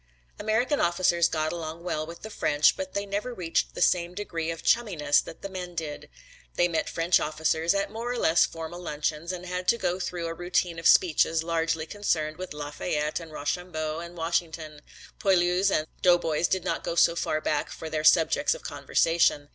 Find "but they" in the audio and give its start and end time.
2.75-3.05